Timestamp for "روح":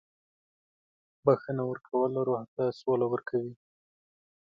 2.27-2.41